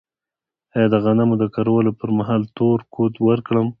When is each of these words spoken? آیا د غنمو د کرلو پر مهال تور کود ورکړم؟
آیا 0.75 0.87
د 0.93 0.95
غنمو 1.03 1.35
د 1.39 1.45
کرلو 1.55 1.91
پر 1.99 2.09
مهال 2.17 2.41
تور 2.57 2.79
کود 2.93 3.13
ورکړم؟ 3.27 3.67